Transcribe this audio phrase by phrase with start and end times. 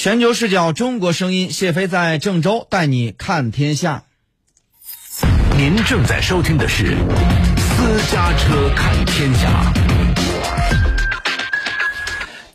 [0.00, 4.04] 全球视角，中国声音，谢飞在郑州带你看天下。
[5.56, 6.84] 您正在收听的是
[7.58, 9.72] 《私家车看天下》。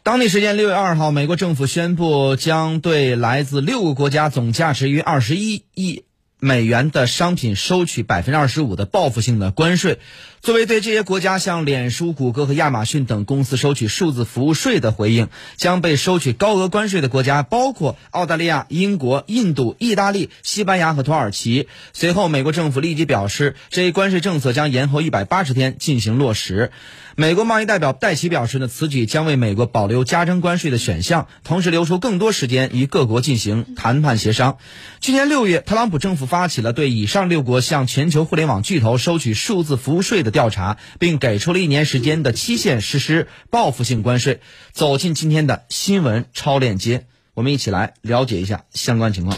[0.04, 6.06] 当地时间六月二号，美国政府宣布将对来自六个国家总价值约二十一亿。
[6.44, 10.00] 美元的商品收取百分之二十五的报复性的关税，
[10.42, 21.70] 作为对这些国家向脸书、谷歌和亚马逊等公司收取数字服务税的回应，将被收取高额关税的国家包括澳大利亚、英国、印度、意大利、西班牙和土耳其。
[21.94, 26.72] 随后，美国政府立即表示，这一关税政策将延后一百八十天进行落实。
[27.16, 34.58] 美国贸易代表戴奇表示呢，此举将为美国保留加征关税的选项，同时留出更多时间与各国进行谈判协商。
[35.00, 44.42] 去年六月，特朗普政府发起了对以上六国向全球互联网巨头收取数字服务税的调查，并给出了一年时间的期限实施报复性关税。
[44.72, 49.38] 走进今天的新闻超链接，我们一起来了解一下相关情况。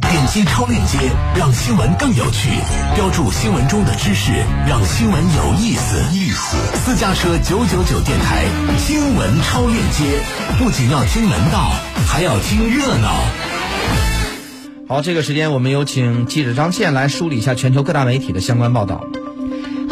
[0.00, 0.98] 点击超链接，
[1.38, 2.50] 让新闻更有趣；
[2.96, 4.32] 标注新闻中的知识，
[4.66, 6.02] 让新闻有意思。
[6.12, 8.46] 意思，私家车九九九电台
[8.78, 10.20] 新闻超链接，
[10.58, 11.70] 不仅要听门道，
[12.08, 13.45] 还要听热闹。
[14.88, 19.04] 好，这个时间我们有请记者张倩来梳理一下全球各大媒体的相关报道。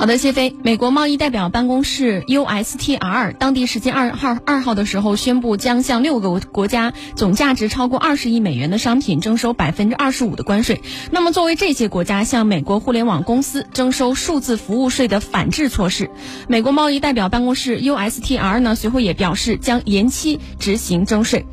[0.04, 0.54] 好的，谢飞。
[0.62, 10.82] 美国贸易代表办公室 USTR 当地时间二号二号的时候宣布，将向六个国家总价值超过二十亿美元的商品征收百分之二十五的关税。
[11.10, 16.10] 那么，作为这些国家向美国互联网公司征收数字服务税的反制措施，
[16.48, 21.46] 美国贸易代表办公室 USTR 呢随后也表示将延期执行征税。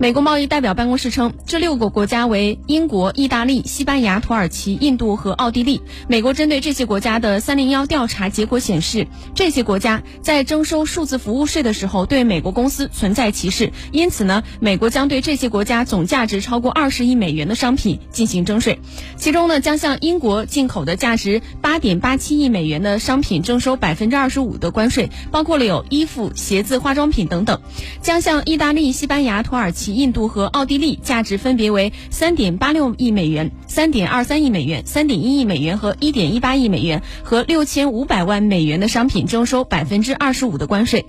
[0.00, 5.82] 美国贸易代表办公室称，这六个国家为英国、意大利、西班牙、土耳其、印度和奥地利。
[6.06, 13.72] 美国针对这些国家的“三零幺”调调查结果显示，这些国家在征收数字服务税的时候对美国公司存在歧视。
[13.90, 18.78] 因此呢，美国将对这些国家总价值超过二十亿美元的商品进行征税。
[19.16, 27.60] 其中呢，将向英国进口的价值八点八七亿美元的商品征收百分之二十五的关税，包括了有衣服、鞋子、化妆品等等。
[28.00, 29.92] 将向意大利、西班牙、土耳其。
[29.92, 41.06] 印度和奥地利价值分别为三点八六亿美元、三点二三亿美元、三点一亿美元和一点一八亿美元和六千五百万美元的商品征收百分之二十五的关税。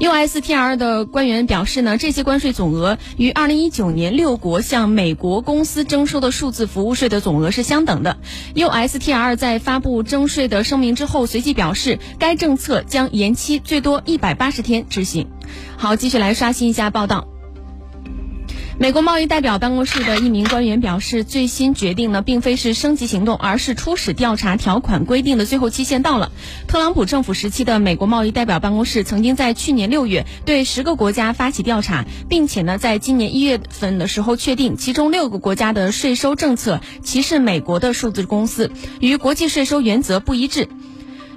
[0.00, 8.16] USTR 的官员表示呢，这些关税总额与二零一九年六国向美国公司征收的数字服务税的总额是相等的。
[8.54, 15.26] USTR 在发布征税的声明之后，随即表示该政策将延期最多一百八十天执行。
[15.76, 17.26] 好，继续来刷新一下报道。
[18.80, 26.30] 美国贸易代表办公室的一名官员表示，最新决定呢，并非是升级行动，而是初始调查条款规定的最后期限到了。
[26.68, 40.68] 特朗普政府时期的美国贸易代表办公室曾经在去年六月对十个国家发起调查，并且呢，在今年一月份的时候确定，其中六个国家的税收政策歧视美国的数字公司，与国际税收原则不一致。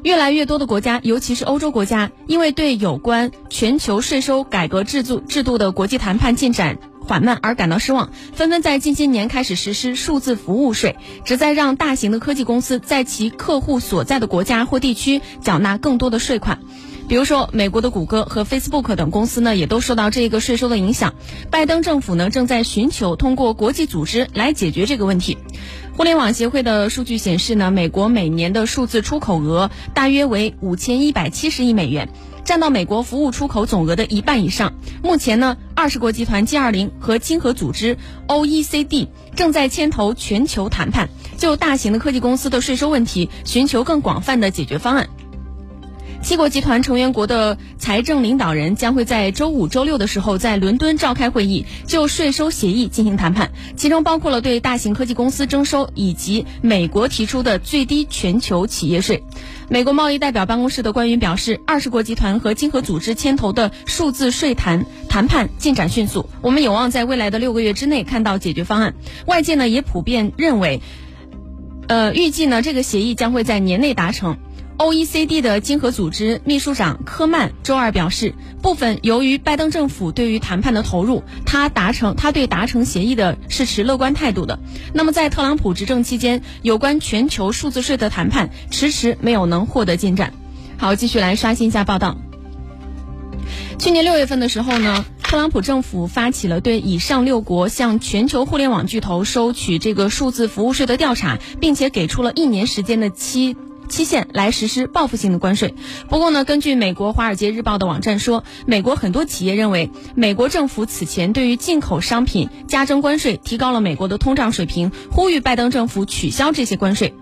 [0.03, 6.77] 越来越多的国家，尤其是欧洲国家，因为对有关全球税收改革制度制度的国际谈判进展。
[7.01, 10.95] 缓慢而感到失望，纷纷在近些年开始实施数字服务税，
[11.25, 16.59] 旨在让大型的科技公司在其客户所在的国家或地区缴纳更多的税款。
[17.11, 21.13] 比如说，美国的谷歌和 Facebook 等公司呢，也都受到这个税收的影响。
[21.49, 25.37] 拜登政府呢，正在寻求通过国际组织来解决这个问题。
[25.97, 32.07] 互联网协会的数据显示呢，美国每年的数字出口额大约为五千一百七十亿美元。
[32.43, 34.73] 占到美国服务出口总额的一半以上。
[35.03, 37.97] 目前呢，二十国集团 G20 和经合组织
[38.27, 45.09] OECD 正在牵头全球谈判，就大型的科技公司的税收问题寻求更广泛的解决方案。
[46.31, 59.25] 七国集团成员国的财政领导人将会在周五、周六的时候在伦敦召开会议，就税收协议进行谈判，其中包括了对大型科技公司征收以及美国提出的最低全球企业税。
[59.67, 68.93] 美国贸易代表办公室的官员表示，二十国集团和经合组织牵头的数字税谈谈判进展迅速，我们有望在未来的六个月之内看到解决方案。
[69.25, 70.81] 外界呢也普遍认为，
[71.87, 74.37] 呃，预计呢这个协议将会在年内达成。
[74.77, 78.33] OECD 的经合组织秘书长科曼周二表示，
[78.63, 84.59] 部分由于拜登政府对于谈判的投入，他达成他对达成协议的是持乐观态度的。
[84.93, 90.33] 那么在特朗普执政期间，有关全球数字税的谈判迟迟没有能获得进展。
[90.77, 92.17] 好，继续来刷新一下报道。
[93.77, 103.55] 去年六月份的时候呢，特朗普政府发起了对以上六国向全球互联网巨头收取这个数字服务税的调查，并且给出了一年时间的期。
[103.91, 105.75] 期限来实施报复性的关税。
[106.09, 117.13] 不过呢，根据美国《华尔街日报》的网站说，美国很多企业认为，美国政府此前对于进口商品加征关税，提高了美国的通胀水平，呼吁拜登政府取消这些关税。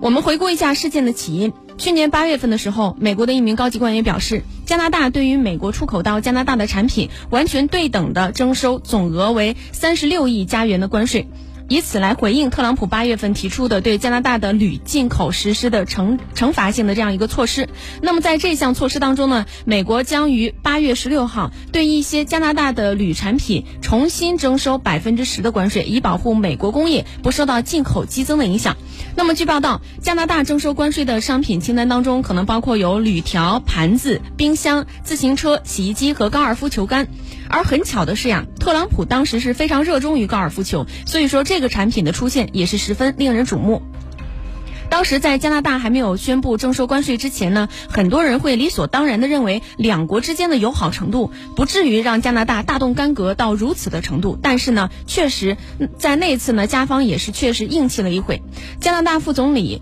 [0.00, 1.52] 我们回顾一下事件的起因。
[1.76, 11.28] 去年八月份的时候，美国的一名高级官员表示，加拿大对于美国出口到加拿大的产品，完全对等的征收总额为三十六亿加元的关税。
[11.68, 17.68] 以此来回应特朗普八月份提出的对加拿大的铝进口实施的惩惩罚性的这样一个措施。
[18.02, 28.76] 那么在这项措施当中呢，美国将于八月十六号对一些加拿大的铝产品重新征收百分之十的关税，以保护美国工业不受到进口激增的影响。
[29.16, 37.08] 那么据报道，加拿大征收关税的商品清单当中可能包括有铝条、盘子、冰箱、自行车、洗衣机和高尔夫球杆。
[37.54, 43.80] 而很巧的是呀，特朗普当时是非常热衷于高尔夫球，所以说这个产品的出现也是十分令人瞩目。
[44.90, 54.36] 当时在加拿大还没有宣布征收关税之前呢，很多人会理所当然的认为两国之间的友好程度不至于让加拿大大动干戈到如此的程度。
[54.42, 55.56] 但是呢，确实
[55.96, 58.42] 在那次呢，加方也是确实硬气了一回。
[58.80, 59.80] 加拿大副总理。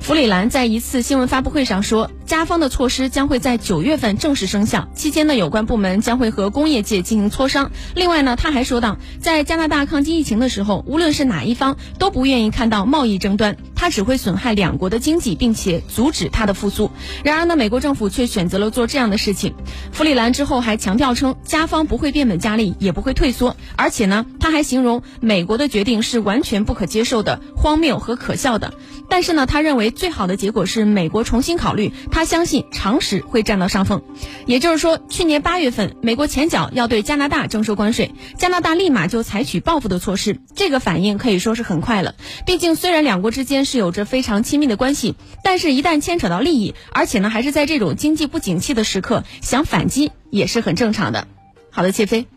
[0.00, 4.88] 弗里兰在一次新闻发布会上说，加方的措施将会在九月份正式生效。
[4.94, 7.70] 期间呢，有关部门将会和工业界进行磋商。
[7.94, 16.90] 另外呢，他还说到，在加拿大抗击疫情的时候，无论是哪一方都不愿意看到贸易争端，它只会损害两国的经济，并且阻止它的复苏。
[17.22, 19.54] 然而呢，美国政府却选择了做这样的事情。
[19.92, 28.74] 弗里兰之后还强调称，加方不会变本加厉，也不会退缩，而且呢，他还形容美国的决定是完全不可接受的、荒谬和可笑的。
[29.08, 29.84] 但是呢，他认为。
[29.94, 34.04] 最好的结果是美国重新考虑，他相信常识会占到上风。
[34.46, 42.14] 也就是说，去年八月份，美国前脚要对加拿大征收关税，加拿大立马就采取报复的措施，这个反应可以说是很快了。
[42.46, 51.26] 毕竟，虽然两国之间是有着非常亲密的关系，但是一旦牵扯到利益，而且呢还是在这种经济不景气的时刻，想反击也是很正常的。
[51.70, 52.28] 好的，谢飞。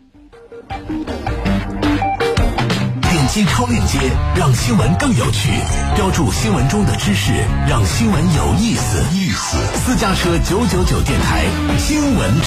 [3.28, 3.98] 击超链接，
[4.34, 5.50] 让新闻更有趣；
[5.94, 7.30] 标注新闻中的知识，
[7.68, 9.04] 让新闻有意思。
[9.12, 9.58] 意思。
[9.76, 11.44] 私家车九九九电台
[11.78, 12.40] 新闻。